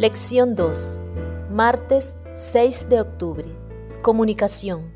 [0.00, 0.98] Lección 2.
[1.50, 3.44] Martes 6 de octubre.
[4.00, 4.94] Comunicación.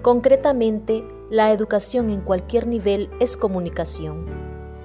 [0.00, 4.26] Concretamente, la educación en cualquier nivel es comunicación.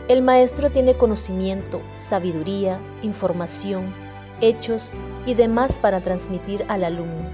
[0.08, 3.94] El maestro tiene conocimiento, sabiduría, información,
[4.42, 4.92] hechos
[5.28, 7.30] y demás para transmitir al alumno.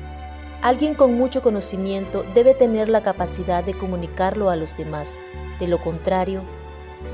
[0.62, 5.20] Alguien con mucho conocimiento debe tener la capacidad de comunicarlo a los demás.
[5.58, 6.44] De lo contrario,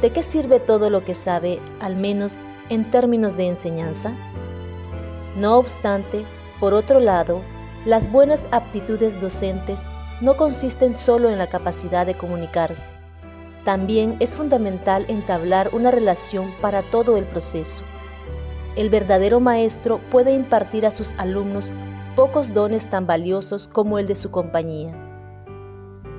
[0.01, 4.15] ¿de qué sirve todo lo que sabe, al menos en términos de enseñanza?
[5.35, 6.25] No obstante,
[6.59, 7.41] por otro lado,
[7.85, 9.87] las buenas aptitudes docentes
[10.21, 12.93] no consisten solo en la capacidad de comunicarse.
[13.63, 17.83] También es fundamental entablar una relación para todo el proceso.
[18.75, 21.71] El verdadero maestro puede impartir a sus alumnos
[22.15, 24.93] pocos dones tan valiosos como el de su compañía.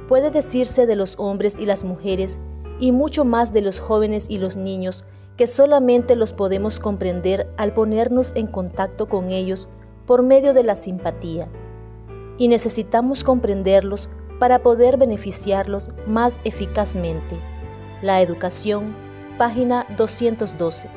[0.09, 2.39] Puede decirse de los hombres y las mujeres
[2.79, 5.05] y mucho más de los jóvenes y los niños
[5.41, 9.71] que solamente los podemos comprender al ponernos en contacto con ellos
[10.05, 11.49] por medio de la simpatía.
[12.37, 17.41] Y necesitamos comprenderlos para poder beneficiarlos más eficazmente.
[18.03, 18.95] La educación,
[19.39, 20.91] página 212.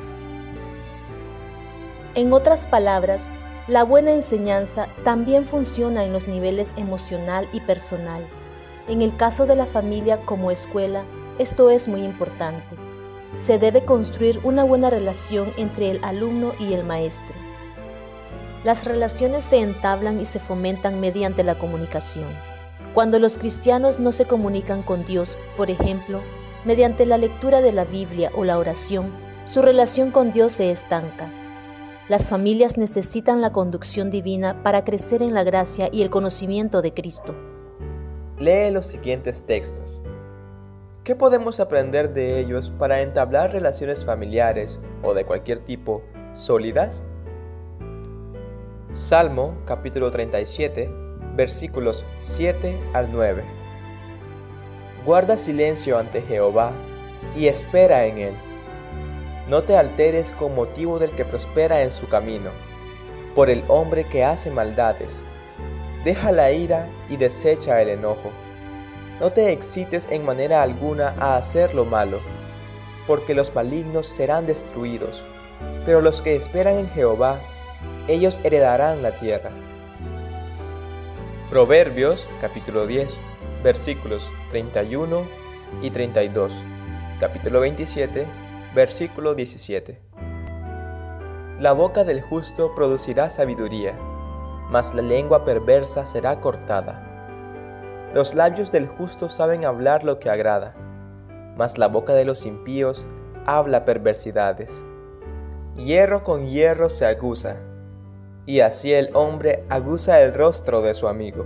[2.14, 3.30] En otras palabras,
[3.66, 8.28] la buena enseñanza también funciona en los niveles emocional y personal.
[8.88, 11.06] En el caso de la familia como escuela,
[11.38, 12.76] esto es muy importante
[13.36, 17.34] se debe construir una buena relación entre el alumno y el maestro.
[18.64, 22.28] Las relaciones se entablan y se fomentan mediante la comunicación.
[22.94, 26.22] Cuando los cristianos no se comunican con Dios, por ejemplo,
[26.64, 29.12] mediante la lectura de la Biblia o la oración,
[29.44, 31.30] su relación con Dios se estanca.
[32.08, 36.94] Las familias necesitan la conducción divina para crecer en la gracia y el conocimiento de
[36.94, 37.34] Cristo.
[38.38, 40.02] Lee los siguientes textos.
[41.04, 46.00] ¿Qué podemos aprender de ellos para entablar relaciones familiares o de cualquier tipo
[46.32, 47.04] sólidas?
[48.94, 50.90] Salmo capítulo 37
[51.36, 53.44] versículos 7 al 9.
[55.04, 56.72] Guarda silencio ante Jehová
[57.36, 58.34] y espera en él.
[59.46, 62.50] No te alteres con motivo del que prospera en su camino,
[63.34, 65.22] por el hombre que hace maldades.
[66.02, 68.30] Deja la ira y desecha el enojo
[69.20, 72.20] no te excites en manera alguna a hacer lo malo,
[73.06, 75.24] porque los malignos serán destruidos,
[75.84, 77.40] pero los que esperan en Jehová,
[78.08, 79.50] ellos heredarán la tierra.
[81.48, 83.18] Proverbios capítulo 10,
[83.62, 85.26] versículos 31
[85.82, 86.54] y 32.
[87.20, 88.26] Capítulo 27,
[88.74, 90.00] versículo 17.
[91.60, 93.96] La boca del justo producirá sabiduría,
[94.70, 97.13] mas la lengua perversa será cortada.
[98.14, 100.76] Los labios del justo saben hablar lo que agrada,
[101.56, 103.08] mas la boca de los impíos
[103.44, 104.86] habla perversidades.
[105.74, 107.56] Hierro con hierro se aguza,
[108.46, 111.44] y así el hombre aguza el rostro de su amigo.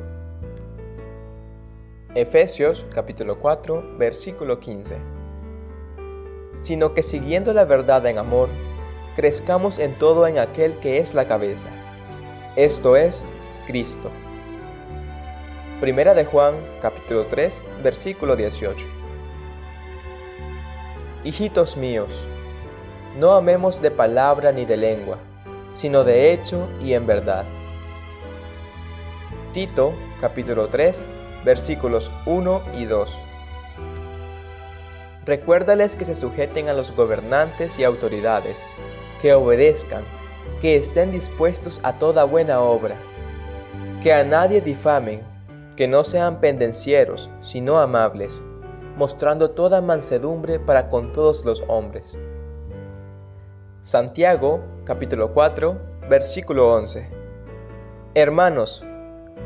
[2.15, 4.99] Efesios capítulo 4 versículo 15.
[6.53, 8.51] Sino que siguiendo la verdad en amor,
[9.17, 11.71] crezcamos en todo en aquel que es la cabeza,
[12.57, 13.25] esto es,
[13.67, 14.11] Cristo.
[15.81, 18.85] Primera de Juan, capítulo 3, versículo 18.
[21.23, 22.27] Hijitos míos,
[23.17, 25.19] no amemos de palabra ni de lengua,
[25.71, 27.47] sino de hecho y en verdad.
[29.53, 31.07] Tito, capítulo 3,
[31.45, 33.19] versículos 1 y 2.
[35.27, 38.67] Recuérdales que se sujeten a los gobernantes y autoridades,
[39.23, 40.03] que obedezcan,
[40.61, 42.97] que estén dispuestos a toda buena obra,
[44.03, 45.38] que a nadie difamen,
[45.79, 48.43] que no sean pendencieros, sino amables,
[48.97, 52.19] mostrando toda mansedumbre para con todos los hombres.
[53.81, 55.81] Santiago capítulo 4
[56.11, 57.09] versículo 11
[58.17, 58.85] Hermanos,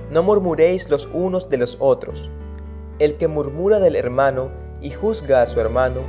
[0.08, 2.30] no murmuréis los unos de los otros.
[2.98, 6.00] El que murmura del hermano y juzga a su hermano,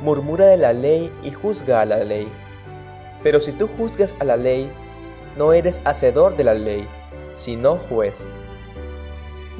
[0.00, 2.30] murmura de la ley y juzga a la ley.
[3.24, 4.70] Pero si tú juzgas a la ley,
[5.36, 6.86] no eres hacedor de la ley,
[7.34, 8.28] sino juez.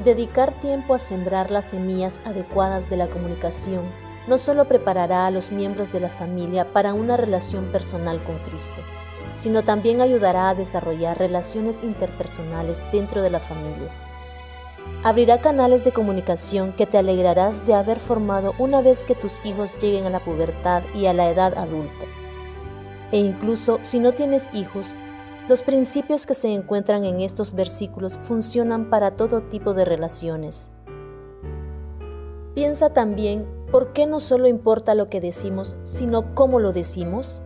[0.03, 3.85] Dedicar tiempo a sembrar las semillas adecuadas de la comunicación
[4.27, 8.81] no solo preparará a los miembros de la familia para una relación personal con Cristo,
[9.37, 13.89] sino también ayudará a desarrollar relaciones interpersonales dentro de la familia.
[15.03, 19.75] Abrirá canales de comunicación que te alegrarás de haber formado una vez que tus hijos
[19.79, 22.05] lleguen a la pubertad y a la edad adulta.
[23.11, 24.95] E incluso si no tienes hijos,
[25.47, 30.71] los principios que se encuentran en estos versículos funcionan para todo tipo de relaciones.
[32.53, 37.43] Piensa también por qué no solo importa lo que decimos, sino cómo lo decimos.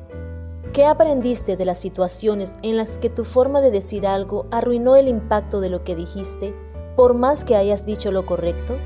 [0.74, 5.08] ¿Qué aprendiste de las situaciones en las que tu forma de decir algo arruinó el
[5.08, 6.56] impacto de lo que dijiste,
[6.96, 8.78] por más que hayas dicho lo correcto?